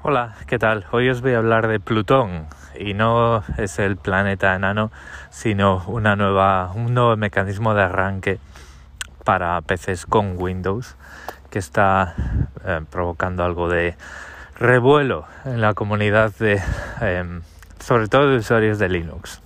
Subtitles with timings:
[0.00, 0.86] Hola, ¿qué tal?
[0.92, 2.46] Hoy os voy a hablar de Plutón
[2.78, 4.92] y no es el planeta enano,
[5.28, 8.38] sino una nueva, un nuevo mecanismo de arranque
[9.24, 10.94] para PCs con Windows
[11.50, 12.14] que está
[12.64, 13.96] eh, provocando algo de
[14.54, 16.62] revuelo en la comunidad de,
[17.00, 17.40] eh,
[17.80, 19.42] sobre todo de usuarios de Linux.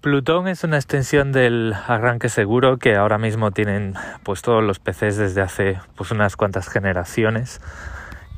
[0.00, 5.18] Plutón es una extensión del arranque seguro que ahora mismo tienen pues todos los PCs
[5.18, 7.60] desde hace pues unas cuantas generaciones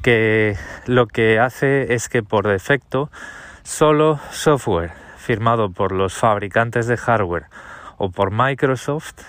[0.02, 3.12] que lo que hace es que por defecto
[3.62, 7.46] solo software firmado por los fabricantes de hardware
[7.96, 9.20] o por Microsoft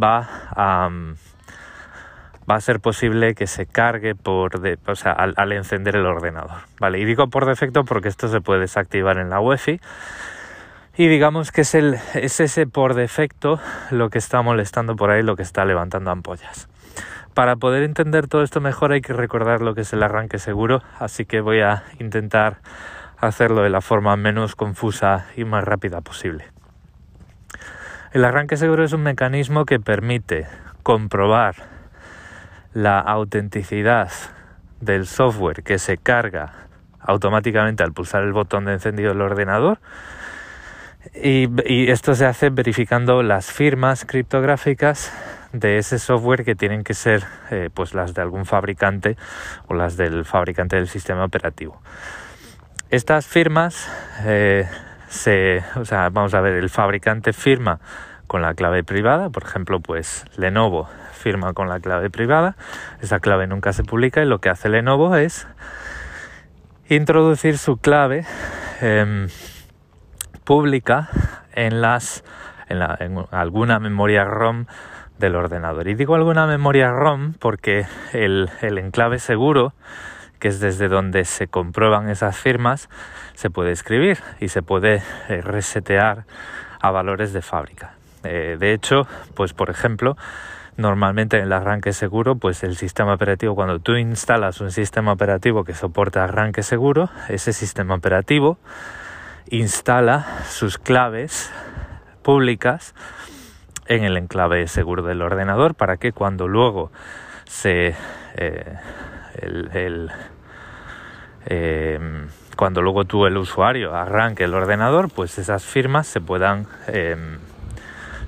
[0.00, 0.88] va a
[2.48, 4.52] va a ser posible que se cargue por
[4.86, 8.60] o sea, al, encender el ordenador vale y digo por defecto porque esto se puede
[8.60, 9.80] desactivar en la UEFI
[10.98, 13.60] y digamos que es, el, es ese por defecto
[13.92, 16.68] lo que está molestando por ahí, lo que está levantando ampollas.
[17.34, 20.82] Para poder entender todo esto mejor hay que recordar lo que es el arranque seguro,
[20.98, 22.58] así que voy a intentar
[23.16, 26.46] hacerlo de la forma menos confusa y más rápida posible.
[28.12, 30.48] El arranque seguro es un mecanismo que permite
[30.82, 31.54] comprobar
[32.74, 34.10] la autenticidad
[34.80, 36.66] del software que se carga
[36.98, 39.78] automáticamente al pulsar el botón de encendido del ordenador
[41.14, 45.12] y, esto se hace verificando las firmas criptográficas
[45.52, 49.16] de ese software que tienen que ser eh, pues las de algún fabricante
[49.66, 51.80] o las del fabricante del sistema operativo.
[52.90, 53.90] Estas firmas
[54.24, 54.66] eh,
[55.08, 55.62] se,
[56.12, 57.80] vamos a ver, el fabricante firma
[58.26, 62.56] con la clave privada, por ejemplo, pues Lenovo firma con la clave privada,
[63.00, 65.46] esa clave nunca se publica y lo que hace Lenovo es
[66.88, 68.24] introducir su clave
[68.80, 69.26] eh,
[70.48, 71.10] pública
[71.52, 72.24] en las
[72.70, 74.64] en, la, en, alguna memoria ROM
[75.18, 75.88] del ordenador.
[75.88, 77.84] Y digo alguna memoria ROM porque
[78.14, 79.74] el, el, enclave seguro,
[80.38, 82.88] que es desde donde se comprueban esas firmas,
[83.34, 86.24] se puede escribir y se puede eh, resetear
[86.80, 87.92] a valores de fábrica.
[88.24, 90.16] Eh, de hecho, pues por ejemplo,
[90.78, 95.64] normalmente en el arranque seguro, pues el sistema operativo, cuando tú instalas un sistema operativo
[95.64, 98.56] que soporta arranque seguro, ese sistema operativo
[99.50, 101.50] instala sus claves
[102.22, 102.94] públicas
[103.86, 106.90] en el enclave seguro del ordenador para que cuando luego
[107.44, 107.94] se
[108.36, 108.74] eh,
[109.40, 110.10] el,
[111.46, 111.98] eh,
[112.56, 117.16] cuando luego tú el usuario arranque el ordenador pues esas firmas se puedan eh,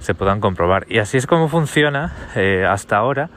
[0.01, 0.87] se puedan comprobar.
[0.89, 3.31] Y así es como funciona eh, hasta ahora.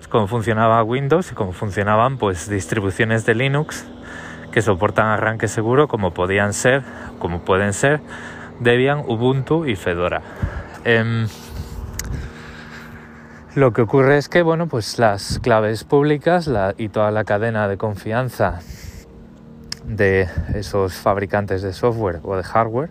[0.00, 3.86] Es como funcionaba Windows y como funcionaban pues distribuciones de Linux
[4.52, 6.82] que soportan arranque seguro como podían ser,
[7.18, 8.00] como pueden ser
[8.60, 10.22] Debian, Ubuntu y Fedora.
[10.84, 11.26] Eh,
[13.56, 17.66] lo que ocurre es que bueno, pues las claves públicas la, y toda la cadena
[17.66, 18.60] de confianza
[19.84, 22.90] de esos fabricantes de software o de hardware,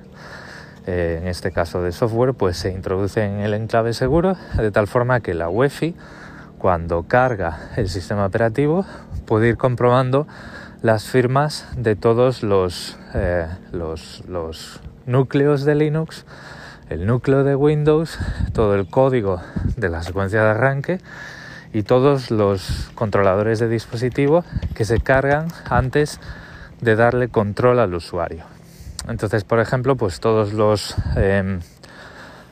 [0.85, 4.87] eh, en este caso de software, pues se introducen en el enclave seguro de tal
[4.87, 5.95] forma que la UEFI,
[6.57, 8.85] cuando carga el sistema operativo,
[9.25, 10.27] puede ir comprobando
[10.81, 16.25] las firmas de todos los, eh, los, los, núcleos de Linux,
[16.89, 18.19] el núcleo de Windows,
[18.53, 19.41] todo el código
[19.75, 20.99] de la secuencia de arranque
[21.73, 24.43] y todos los controladores de dispositivo
[24.75, 26.19] que se cargan antes
[26.81, 28.45] de darle control al usuario.
[29.07, 31.59] Entonces, por ejemplo, pues todos los eh,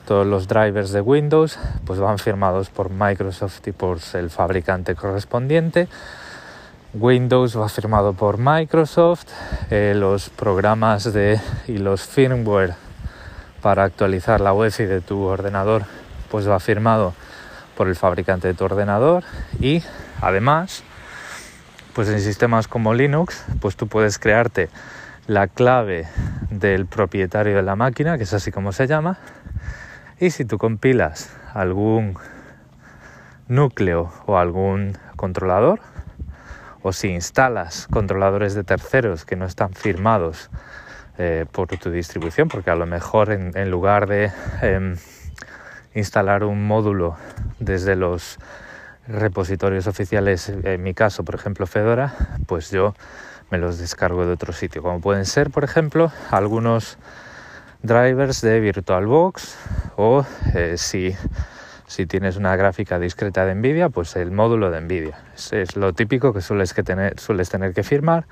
[0.06, 5.86] todos los drivers de Windows pues van firmados por Microsoft y por el fabricante correspondiente
[6.94, 9.26] Windows va firmado por Microsoft,
[9.70, 12.74] eh, los programas de, y los firmware
[13.60, 15.82] para actualizar la UEFI de tu ordenador
[16.30, 17.12] pues va firmado
[17.76, 19.22] por el fabricante de tu ordenador.
[19.60, 19.82] Y
[20.22, 20.82] además
[21.92, 24.70] pues en sistemas como Linux pues tú puedes crearte
[25.26, 26.08] la clave
[26.48, 29.18] del propietario de la máquina que es así como se llama.
[30.20, 32.16] Y si tú compilas algún
[33.46, 35.80] núcleo o algún controlador
[36.82, 40.50] o si instalas controladores de terceros que no están firmados
[41.18, 44.30] eh, por tu distribución, porque a lo mejor en, en lugar de
[44.62, 44.94] eh,
[45.94, 47.16] instalar un módulo
[47.58, 48.38] desde los
[49.08, 52.14] repositorios oficiales, en mi caso, por ejemplo, Fedora,
[52.46, 52.94] pues yo
[53.50, 56.98] me los descargo de otro sitio, como pueden ser, por ejemplo, algunos
[57.82, 59.56] drivers de VirtualBox
[59.96, 61.16] o eh, si
[61.88, 65.18] si tienes una gráfica discreta de NVIDIA, pues el módulo de NVIDIA.
[65.50, 68.26] Es, lo típico que sueles, que tener, sueles tener que firmar.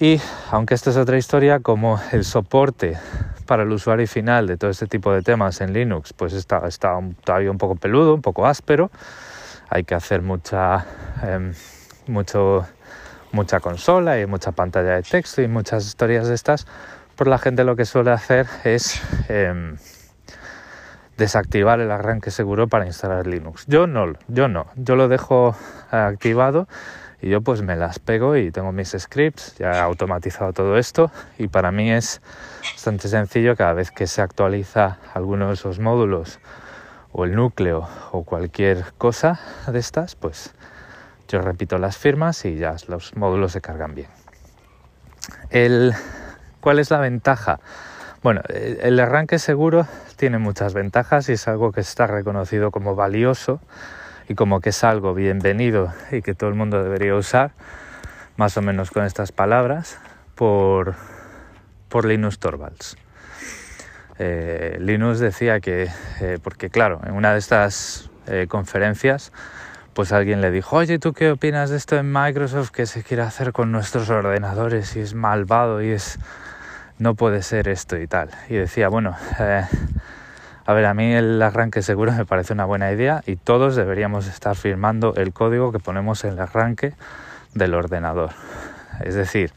[0.00, 0.20] Y
[0.50, 2.98] aunque esta es otra historia, como el soporte
[3.46, 6.98] para el usuario final de todo este tipo de temas en Linux, pues está, está
[7.24, 8.90] todavía un poco peludo, un poco áspero.
[9.70, 10.84] Hay que hacer mucha,
[11.22, 11.52] em,
[12.08, 12.66] mucho,
[13.30, 16.66] mucha consola y mucha pantalla de texto y muchas historias de estas.
[17.14, 19.76] Pues la gente lo que suele hacer es em,
[21.16, 23.64] desactivar el arranque seguro para instalar Linux.
[23.66, 25.56] Yo no, yo no, yo lo dejo
[25.90, 26.68] activado
[27.22, 31.10] y yo pues me las pego y tengo mis scripts, ya he automatizado todo esto
[31.38, 32.20] y para mí es
[32.72, 36.38] bastante sencillo cada vez que se actualiza alguno de esos módulos
[37.12, 40.54] o el núcleo o cualquier cosa de estas, pues
[41.28, 44.08] yo repito las firmas y ya los módulos se cargan bien.
[45.50, 45.94] El,
[46.60, 47.60] ¿Cuál es la ventaja?
[48.26, 49.86] Bueno, el arranque seguro
[50.16, 53.60] tiene muchas ventajas y es algo que está reconocido como valioso
[54.28, 57.52] y como que es algo bienvenido y que todo el mundo debería usar,
[58.36, 60.00] más o menos con estas palabras,
[60.34, 60.96] por,
[61.88, 62.96] por Linus Torvalds.
[64.18, 65.88] Eh, Linus decía que,
[66.20, 69.30] eh, porque claro, en una de estas eh, conferencias,
[69.94, 73.22] pues alguien le dijo, oye, ¿tú qué opinas de esto en Microsoft que se quiere
[73.22, 76.18] hacer con nuestros ordenadores y es malvado y es
[76.98, 78.30] no puede ser esto y tal?
[78.48, 79.16] Y decía, bueno,
[80.66, 84.26] a ver, a mí el arranque seguro me parece una buena idea y todos deberíamos
[84.26, 86.94] estar firmando el código que ponemos en el arranque
[87.54, 88.30] del ordenador.
[89.04, 89.52] Es decir,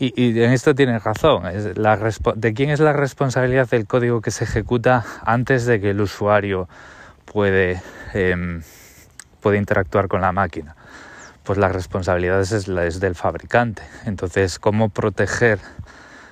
[0.00, 5.04] y, en esto tienes razón, ¿de quién es la responsabilidad del código que se ejecuta
[5.24, 6.68] antes de que el usuario
[7.24, 7.82] puede,
[8.14, 8.62] em,
[9.40, 10.76] puede interactuar con la máquina?
[11.42, 13.82] Pues la responsabilidad es, es, del fabricante.
[14.04, 15.58] Entonces, ¿cómo proteger?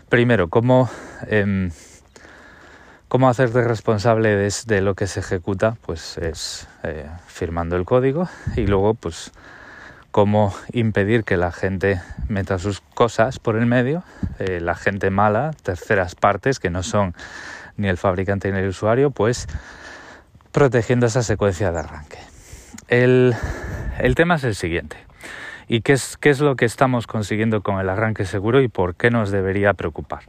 [0.08, 0.90] Primero, ¿cómo...
[1.28, 1.70] Em,
[3.08, 5.76] ¿Cómo hacerte responsable de, lo que se ejecuta?
[5.82, 9.30] Pues es eh, firmando el código y luego pues
[10.10, 14.02] cómo impedir que la gente meta sus cosas por el medio,
[14.40, 17.14] eh, la gente mala, terceras partes que no son
[17.76, 19.46] ni el fabricante ni el usuario, pues
[20.50, 22.18] protegiendo esa secuencia de arranque.
[22.88, 23.34] El,
[24.16, 24.96] tema es el siguiente.
[25.68, 28.94] ¿Y qué es, qué es lo que estamos consiguiendo con el arranque seguro y por
[28.94, 30.20] qué nos debería preocupar?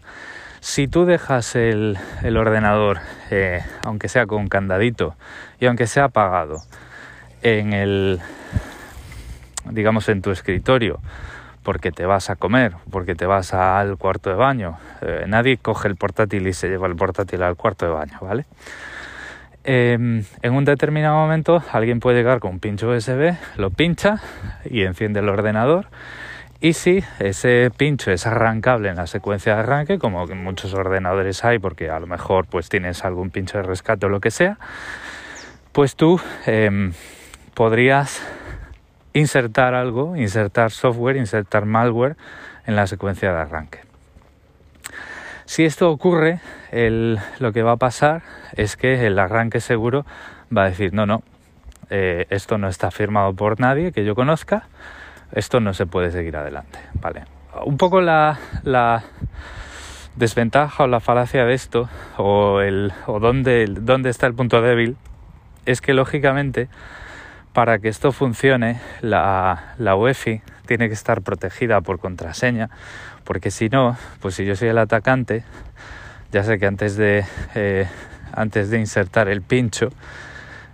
[0.60, 3.00] Si tú dejas el, ordenador,
[3.30, 5.16] eh, aunque sea con candadito
[5.60, 6.64] y aunque sea apagado,
[7.44, 8.20] en el,
[9.70, 11.00] digamos, en tu escritorio,
[11.64, 15.88] porque te vas a comer, porque te vas al cuarto de baño, eh, nadie coge
[15.88, 18.46] el portátil y se lleva el portátil al cuarto de baño, ¿vale?
[19.70, 24.22] Em, en un determinado momento alguien puede llegar con un pincho USB, lo pincha
[24.64, 25.88] y enciende el ordenador
[26.62, 31.44] y si ese pincho es arrancable en la secuencia de arranque, como en muchos ordenadores
[31.44, 34.58] hay, porque a lo mejor pues tienes algún pincho de rescate o lo que sea,
[35.74, 36.94] pues tú em,
[37.54, 38.26] podrías
[39.12, 42.16] insertar algo, insertar software, insertar malware
[42.66, 43.87] en la secuencia de arranque.
[45.48, 46.42] Si esto ocurre,
[46.74, 48.22] lo que va a pasar
[48.58, 50.06] es que el arranque seguro
[50.56, 51.24] va a decir, no, no,
[51.90, 54.68] eh, esto no está firmado por nadie que yo conozca,
[55.32, 56.80] esto no se puede seguir adelante.
[56.96, 57.24] Vale.
[57.64, 58.38] Un poco la,
[60.18, 64.98] desventaja o la falacia de esto, o, el, dónde, está el punto débil,
[65.66, 66.68] es que lógicamente
[67.54, 72.70] para que esto funcione la UEFI tiene que estar protegida por contraseña,
[73.28, 75.44] porque si no, pues si yo soy el atacante,
[76.32, 77.26] ya sé que antes de,
[77.56, 77.86] eh,
[78.32, 79.90] antes de insertar el pincho,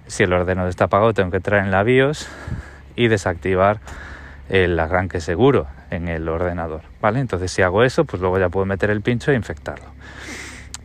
[0.05, 2.29] si el ordenador está apagado, tengo que entrar en la BIOS
[2.95, 3.79] y desactivar
[4.50, 7.22] el arranque seguro en el ordenador, ¿vale?
[7.22, 9.88] Entonces si hago eso, pues luego ya puedo meter el pincho e infectarlo.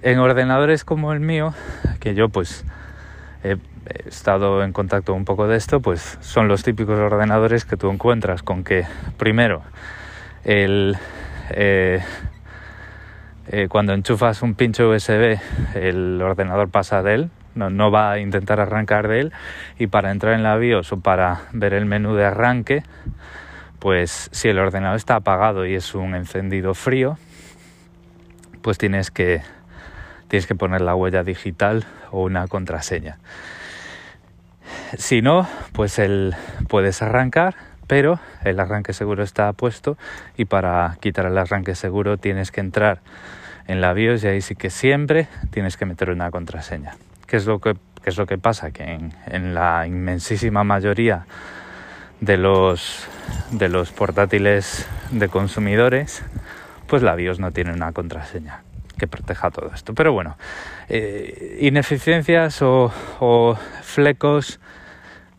[0.00, 1.52] En ordenadores como el mío,
[2.00, 2.64] que yo pues
[3.44, 3.58] he
[4.06, 8.42] estado en contacto un poco de esto, pues son los típicos ordenadores que tú encuentras
[8.42, 8.86] con que
[9.18, 9.62] primero
[10.44, 10.96] el
[11.50, 12.00] eh,
[13.48, 15.38] eh, cuando enchufas un pincho USB
[15.74, 19.32] el ordenador pasa de él, no, no, va a intentar arrancar de él
[19.78, 22.82] y para entrar en la BIOS o para ver el menú de arranque
[23.78, 27.16] pues si el ordenador está apagado y es un encendido frío,
[28.62, 29.42] pues tienes que,
[30.28, 33.18] tienes que poner la huella digital o una contraseña.
[34.96, 36.34] Si no, pues el,
[36.68, 37.54] puedes arrancar,
[37.88, 39.98] pero el arranque seguro está puesto
[40.36, 43.00] y para quitar el arranque seguro tienes que entrar
[43.66, 46.94] en la BIOS y ahí sí que siempre tienes que meter una contraseña.
[47.26, 48.70] ¿Qué es lo que, es lo que pasa?
[48.70, 51.26] Que en, en la inmensísima mayoría
[52.20, 53.06] de los,
[53.50, 56.22] de los portátiles de consumidores,
[56.86, 58.62] pues la BIOS no tiene una contraseña
[58.98, 59.94] que proteja todo esto.
[59.94, 60.36] Pero bueno,
[60.88, 64.60] eh, ineficiencias o, flecos,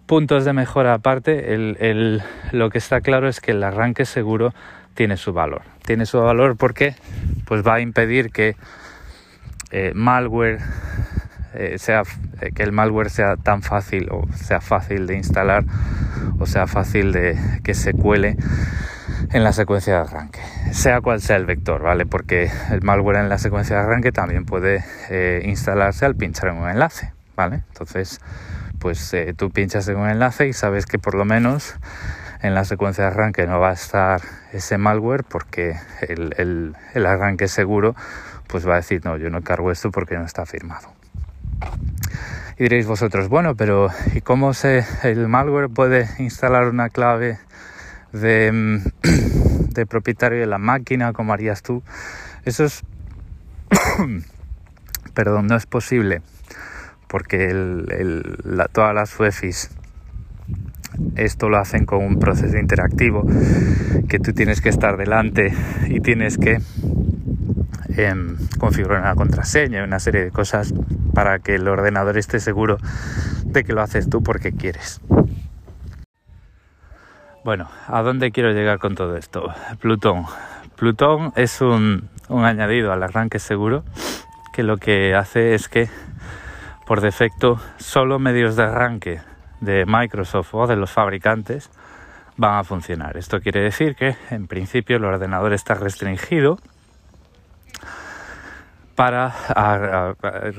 [0.09, 4.55] puntos de mejora aparte, el, lo que está claro es que el arranque seguro
[4.95, 5.61] tiene su valor.
[5.85, 6.95] Tiene su valor porque
[7.45, 8.55] pues va a impedir que
[9.69, 10.61] eh, malware,
[11.53, 12.01] eh, sea,
[12.55, 15.63] que el malware sea tan fácil o sea fácil de instalar
[16.39, 18.35] o sea fácil de que se cuele
[19.31, 20.39] en la secuencia de arranque,
[20.71, 22.07] sea cual sea el vector, ¿vale?
[22.07, 24.83] Porque el malware en la secuencia de arranque también puede
[25.45, 27.61] instalarse al pinchar en un enlace, ¿vale?
[27.67, 28.19] Entonces,
[28.79, 31.75] pues tú pinchas en un enlace y sabes que por lo menos
[32.41, 34.21] en la secuencia de arranque no va a estar
[34.53, 37.95] ese malware porque el, arranque seguro
[38.48, 40.93] pues va a decir no, yo no cargo esto porque no está firmado.
[42.57, 47.38] Y diréis vosotros, bueno, pero ¿y cómo se, el malware puede instalar una clave
[48.12, 48.81] de,
[49.69, 51.83] de propietario de la máquina como harías tú?
[52.45, 52.83] Eso es,
[55.13, 56.21] perdón, no es posible
[57.09, 57.51] porque
[58.71, 59.71] todas las UEFIs
[61.15, 63.25] esto lo hacen con un proceso interactivo
[64.07, 65.53] que tú tienes que estar delante
[65.87, 66.59] y tienes que
[67.97, 70.73] em, configurar una contraseña y una serie de cosas
[71.13, 72.77] para que el ordenador esté seguro
[73.45, 75.01] de que lo haces tú porque quieres.
[77.43, 79.53] Bueno, ¿a dónde quiero llegar con todo esto?
[79.79, 80.25] Plutón.
[80.75, 83.83] Plutón es un, un añadido al arranque seguro
[84.53, 85.89] que lo que hace es que
[86.89, 89.22] por defecto solo medios de arranque
[89.62, 91.69] de Microsoft o de los fabricantes
[92.36, 93.15] van a funcionar.
[93.15, 96.58] Esto quiere decir que en principio el ordenador está restringido
[98.96, 100.15] para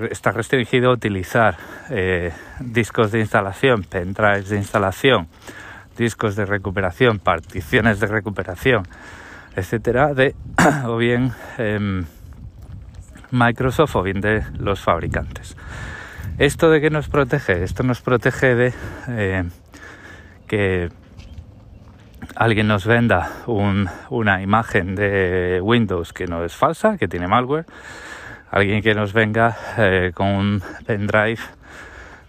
[0.08, 1.56] está restringido a utilizar
[1.90, 5.26] eh, discos de instalación, pendrives de instalación,
[5.96, 8.84] discos de recuperación, particiones de recuperación,
[9.56, 10.36] etcétera, de
[10.86, 12.04] o bien em,
[13.32, 15.56] Microsoft o bien de los fabricantes.
[16.40, 17.62] ¿Esto de qué nos protege?
[17.62, 18.72] Esto nos protege de
[19.08, 19.44] eh,
[20.48, 20.88] que
[22.34, 27.66] alguien nos venda una imagen de Windows que no es falsa, que tiene malware,
[28.50, 31.42] alguien que nos venga eh, con un pendrive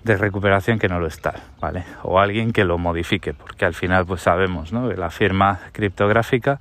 [0.03, 1.85] de recuperación que no lo está, ¿vale?
[2.03, 4.91] O alguien que lo modifique, porque al final pues sabemos, ¿no?
[4.91, 6.59] la firma criptográfica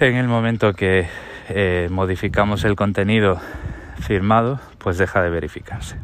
[0.00, 1.06] en el momento que
[1.50, 3.40] eh, modificamos el contenido
[4.00, 5.96] firmado, pues deja de verificarse.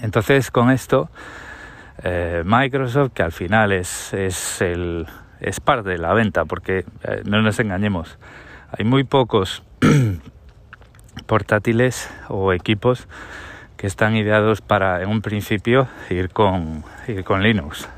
[0.00, 1.10] Entonces, con esto,
[2.02, 5.06] eh, Microsoft, que al final es, es, el,
[5.40, 8.18] es parte de la venta, porque eh, no nos engañemos,
[8.76, 9.64] hay muy pocos
[11.26, 13.08] portátiles o equipos
[13.76, 17.88] que están ideados para, en un principio, ir con, ir con Linux.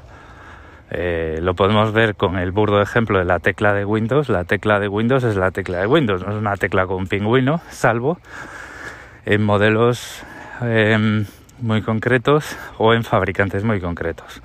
[0.93, 4.29] Eh, lo podemos ver con el burdo ejemplo de la tecla de Windows.
[4.29, 7.61] La tecla de Windows es la tecla de Windows, no es una tecla con pingüino,
[7.69, 8.19] salvo
[9.27, 10.23] en modelos
[10.63, 11.27] em,
[11.59, 14.43] muy concretos o en fabricantes muy concretos.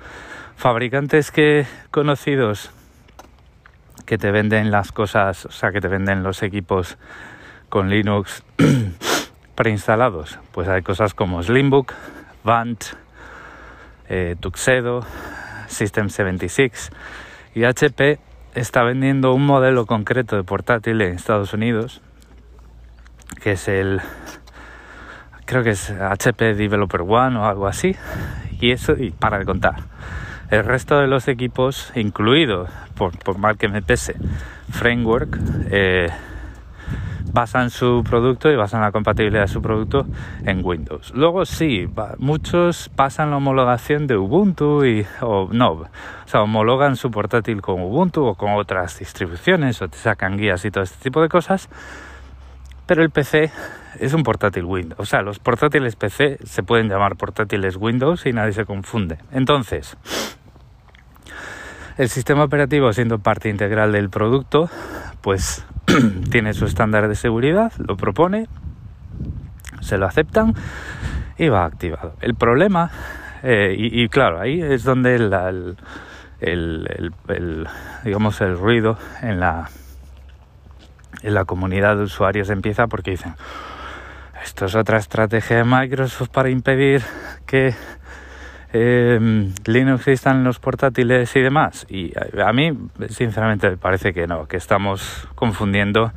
[0.56, 2.70] Fabricantes que conocidos
[4.04, 6.96] que te venden las cosas, o sea, que te venden los equipos
[7.68, 8.44] con Linux
[9.54, 10.38] preinstalados.
[10.52, 11.92] Pues hay cosas como Slimbook,
[12.44, 12.84] Vant,
[14.08, 15.04] eh, Tuxedo,
[15.66, 16.90] System 76
[17.54, 18.18] y HP
[18.54, 22.00] está vendiendo un modelo concreto de portátil en Estados Unidos
[23.42, 24.00] que es el
[25.46, 27.96] creo que es HP Developer One o algo así
[28.60, 29.76] y eso y para de contar
[30.50, 34.16] el resto de los equipos incluido por, por mal que me pese
[34.70, 35.38] framework
[35.70, 36.10] eh,
[37.32, 40.06] basan su producto y basan la compatibilidad de su producto
[40.44, 41.12] en Windows.
[41.14, 41.86] Luego sí,
[42.16, 45.88] muchos pasan la homologación de Ubuntu y o no, o
[46.24, 50.70] sea, homologan su portátil con Ubuntu o con otras distribuciones o te sacan guías y
[50.70, 51.68] todo este tipo de cosas.
[52.86, 53.50] Pero el PC
[53.98, 55.00] es un portátil Windows.
[55.00, 59.18] O sea, los portátiles PC se pueden llamar portátiles Windows y nadie se confunde.
[59.32, 59.96] Entonces,
[61.98, 64.68] el sistema operativo siendo parte integral del producto,
[65.20, 65.64] pues
[66.30, 68.46] tiene su estándar de seguridad, lo propone,
[69.80, 70.54] se lo aceptan
[71.38, 72.14] y va activado.
[72.20, 72.90] El problema,
[73.42, 75.76] eh, y, claro, ahí es donde el,
[76.40, 77.68] el,
[78.04, 79.70] digamos, el ruido en la,
[81.22, 83.34] en la comunidad de usuarios empieza porque dicen,
[84.42, 87.02] esto es otra estrategia de Microsoft para impedir
[87.46, 87.74] que
[88.72, 91.86] eh, Linux están en los portátiles y demás.
[91.88, 92.72] Y a, mí,
[93.08, 96.12] sinceramente, me parece que no, que estamos confundiendo.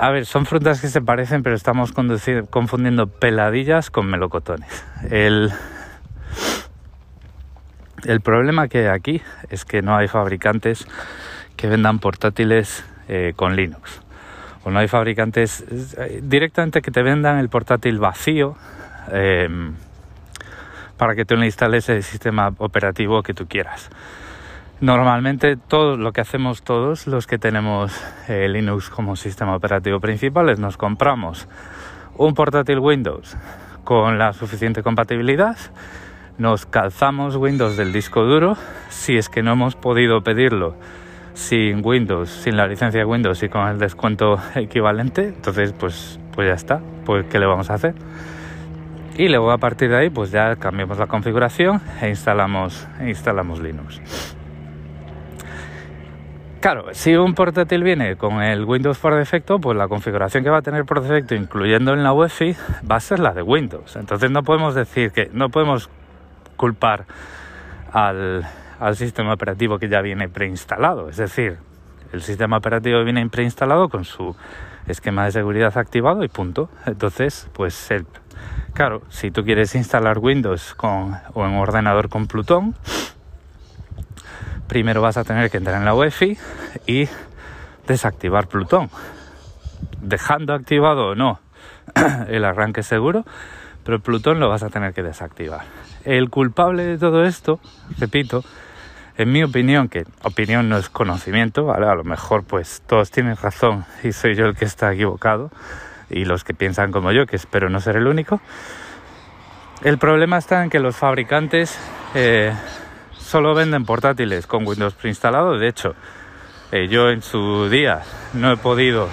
[0.00, 4.84] A ver, son frutas que se parecen, pero estamos confundiendo peladillas con melocotones.
[5.10, 5.52] El,
[8.04, 10.86] el problema que hay aquí es que no hay fabricantes
[11.56, 14.02] que vendan portátiles eh, con Linux.
[14.64, 15.64] O no hay fabricantes
[15.98, 18.56] eh, directamente que te vendan el portátil vacío.
[19.12, 19.48] Eh,
[20.96, 23.90] para que tú le instales el sistema operativo que tú quieras.
[24.80, 27.98] Normalmente todo lo que hacemos todos los que tenemos
[28.28, 31.48] eh, Linux como sistema operativo principal es nos compramos
[32.16, 33.36] un portátil Windows
[33.84, 35.56] con la suficiente compatibilidad,
[36.38, 38.56] nos calzamos Windows del disco duro,
[38.90, 40.74] si es que no hemos podido pedirlo
[41.36, 46.48] sin Windows, sin la licencia de Windows y con el descuento equivalente, entonces pues, pues
[46.48, 47.94] ya está, pues ¿qué le vamos a hacer?
[49.18, 53.60] Y luego a partir de ahí pues ya cambiamos la configuración e instalamos, e instalamos
[53.60, 54.00] Linux.
[56.60, 60.58] Claro, si un portátil viene con el Windows por defecto, pues la configuración que va
[60.58, 62.56] a tener por defecto, incluyendo en la UEFI,
[62.90, 63.94] va a ser la de Windows.
[63.96, 65.90] Entonces no podemos decir que no podemos
[66.56, 67.04] culpar
[67.92, 68.46] al,
[68.80, 71.08] al sistema operativo que ya viene preinstalado.
[71.08, 71.58] Es decir,
[72.12, 74.36] el sistema operativo viene preinstalado con su
[74.86, 76.68] esquema de seguridad activado y punto.
[76.86, 77.88] Entonces, pues
[78.72, 82.74] claro, si tú quieres instalar Windows con, o en ordenador con Plutón,
[84.68, 86.38] primero vas a tener que entrar en la UEFI
[86.86, 87.08] y
[87.86, 88.90] desactivar Plutón.
[90.00, 91.40] Dejando activado o no
[92.28, 93.24] el arranque seguro,
[93.84, 95.62] pero Plutón lo vas a tener que desactivar.
[96.04, 97.60] El culpable de todo esto,
[97.98, 98.44] repito,
[99.18, 103.84] en mi opinión, que opinión no es conocimiento, a lo mejor pues todos tienen razón
[104.02, 105.50] y soy yo el que está equivocado
[106.10, 108.40] y los que piensan como yo, que espero no ser el único.
[109.82, 111.78] El problema está en que los fabricantes
[112.14, 112.52] eh,
[113.12, 115.58] solo venden portátiles con Windows preinstalado.
[115.58, 115.94] De hecho,
[116.72, 118.02] eh, yo en su día
[118.34, 119.08] no he podido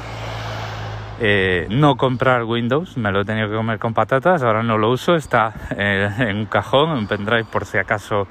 [1.19, 4.91] eh, no comprar Windows, me lo he tenido que comer con patatas, ahora no lo
[4.91, 8.27] uso, está eh, en un cajón, en pendrive por si acaso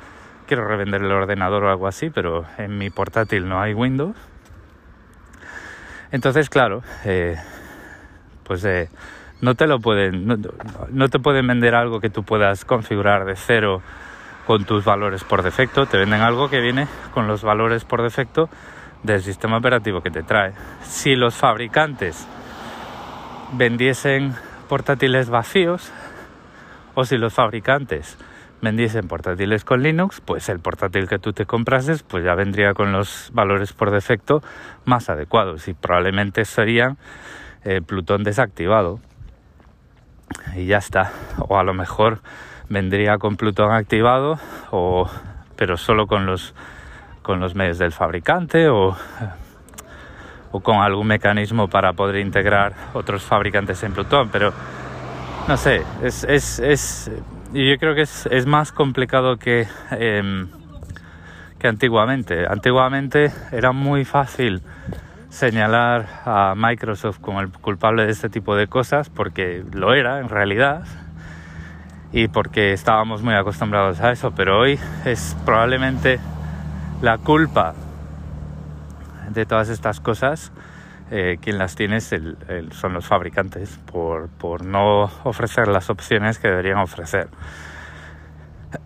[0.53, 4.15] quiero revender el ordenador o algo así, pero en mi portátil no hay Windows.
[6.11, 6.83] Entonces, claro,
[8.45, 8.69] pues
[9.41, 13.81] no te lo pueden, no te pueden vender algo que tú puedas configurar de cero
[14.47, 18.51] con tus valores por defecto, te venden algo que viene con los valores por defecto
[19.03, 20.53] del sistema operativo que te trae.
[20.83, 22.29] Si los fabricantes
[23.55, 24.35] vendiesen
[24.69, 25.91] portátiles vacíos
[26.95, 28.19] o si los fabricantes
[28.63, 32.93] vendiesen portátiles con Linux, pues el portátil que tú te comprases pues ya vendría con
[32.93, 34.41] los valores por defecto
[34.85, 36.97] más adecuados y probablemente serían
[37.65, 39.01] eh, Plutón desactivado
[40.55, 41.13] y ya está.
[41.39, 42.21] O a lo mejor
[42.69, 44.39] vendría con Plutón activado,
[44.71, 45.11] o,
[45.57, 46.55] pero solo con los,
[47.23, 48.97] con los medios del fabricante o,
[50.53, 54.29] o con algún mecanismo para poder integrar otros fabricantes en Plutón.
[54.31, 54.53] Pero
[55.49, 57.11] no sé, es, es, es
[57.55, 60.49] yo creo que es, es más complicado que, em,
[61.59, 62.47] que antiguamente.
[62.47, 64.63] Antiguamente era muy fácil
[65.29, 70.29] señalar a Microsoft como el culpable de este tipo de cosas porque lo era en
[70.29, 70.85] realidad
[72.13, 76.21] y porque estábamos muy acostumbrados a eso, pero hoy es probablemente
[77.01, 77.75] la culpa
[79.31, 80.53] de todas estas cosas,
[81.15, 86.79] eh, quien las tiene son los fabricantes por, por no ofrecer las opciones que deberían
[86.79, 87.29] ofrecer.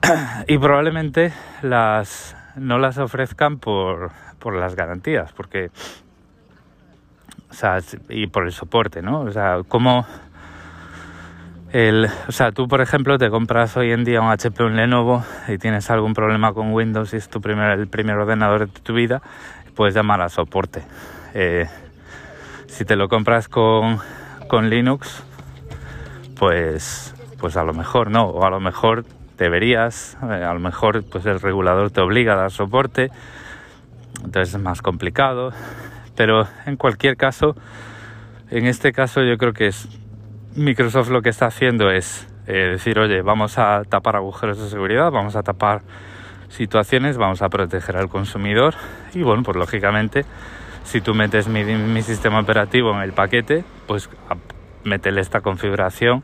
[0.49, 4.11] y probablemente las, no las ofrezcan por,
[4.41, 5.71] por las garantías, porque
[7.49, 9.21] o sea, y por el soporte, ¿no?
[9.21, 10.05] O sea, ¿cómo,
[11.73, 15.25] el, o sea, tú por ejemplo te compras hoy en día un HP un Lenovo
[15.47, 18.95] y tienes algún problema con Windows y es tu primer, el primer ordenador de tu
[18.95, 19.23] vida,
[19.77, 20.83] puedes llamar a soporte.
[21.35, 21.67] Eh,
[22.77, 24.01] si te lo compras con,
[24.49, 25.25] con Linux,
[26.39, 29.07] pues, pues a lo mejor no, o a lo mejor
[29.39, 33.09] deberías, eh, a lo mejor pues el regulador te obliga a dar soporte,
[34.23, 35.53] entonces es más complicado,
[36.17, 37.57] pero en cualquier caso,
[38.51, 39.89] en este caso yo creo que es
[40.55, 45.11] Microsoft lo que está haciendo es eh, decir, oye, vamos a tapar agujeros de seguridad,
[45.11, 45.81] vamos a tapar
[46.51, 48.75] situaciones, vamos a proteger al consumidor
[49.15, 50.27] y bueno, pues lógicamente
[50.87, 54.09] si tú metes mi, sistema operativo en el paquete, pues
[54.85, 56.23] métele esta configuración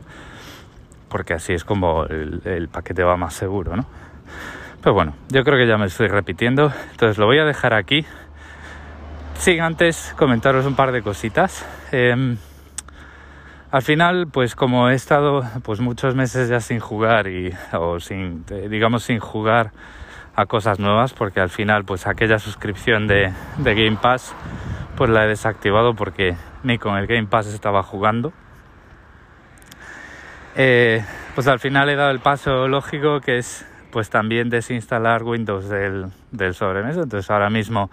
[1.09, 3.85] porque así es como el, paquete va más seguro, ¿no?
[4.81, 8.05] Pero bueno, yo creo que ya me estoy repitiendo, entonces lo voy a dejar aquí.
[9.35, 11.65] Sin antes comentaros un par de cositas.
[11.91, 12.35] Eh,
[13.69, 18.45] al final, pues como he estado pues muchos meses ya sin jugar y o sin
[18.49, 19.71] eh, digamos sin jugar
[20.35, 24.35] a cosas nuevas, porque al final pues aquella suscripción de, Game Pass
[24.95, 28.33] pues la he desactivado porque ni con el Game Pass estaba jugando.
[30.55, 35.69] Eh, pues al final he dado el paso lógico que es pues también desinstalar Windows
[35.69, 37.01] del, del sobremesa.
[37.01, 37.89] Entonces ahora mismo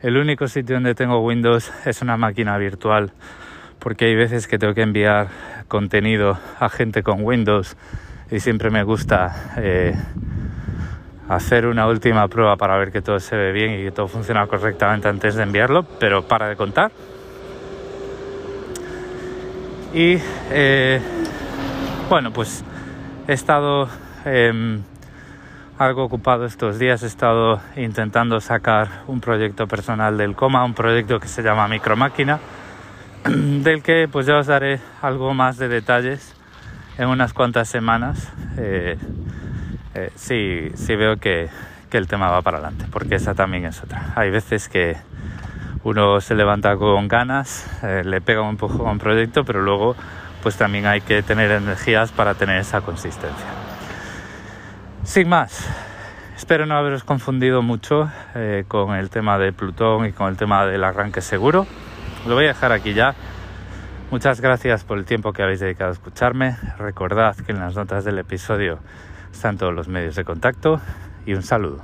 [0.00, 3.12] el único sitio donde tengo Windows es una máquina virtual
[3.78, 5.28] porque hay veces que tengo que enviar
[5.68, 7.76] contenido a gente con Windows
[8.30, 9.94] y siempre me gusta eh,
[11.28, 14.46] hacer una última prueba para ver que todo se ve bien y que todo funciona
[14.46, 16.90] correctamente antes de enviarlo, pero para de contar.
[19.92, 20.18] Y
[20.50, 21.00] eh,
[22.08, 22.64] bueno, pues
[23.26, 23.88] he estado
[24.24, 24.82] em,
[25.78, 31.20] algo ocupado estos días, he estado intentando sacar un proyecto personal del coma, un proyecto
[31.20, 32.38] que se llama Micromáquina,
[33.24, 36.34] del que pues ya os daré algo más de detalles
[36.96, 38.30] en unas cuantas semanas.
[38.56, 38.96] Eh,
[39.98, 41.48] eh, sí, sí veo que,
[41.90, 44.12] el tema va para adelante, porque esa también es otra.
[44.14, 44.96] Hay veces que
[45.82, 49.96] uno se levanta con ganas, eh, le pega un empujón a un proyecto, pero luego
[50.42, 53.46] pues también hay que tener energías para tener esa consistencia.
[55.02, 55.66] Sin más,
[56.36, 60.66] espero no haberos confundido mucho eh, con el tema de Plutón y con el tema
[60.66, 61.66] del arranque seguro.
[62.26, 63.14] Lo voy a dejar aquí ya.
[64.10, 66.56] Muchas gracias por el tiempo que habéis dedicado a escucharme.
[66.78, 68.78] Recordad que en las notas del episodio
[69.32, 70.80] están todos los medios de contacto
[71.26, 71.82] y un saludo.